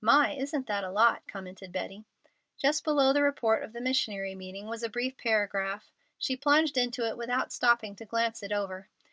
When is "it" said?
7.06-7.16, 8.42-8.50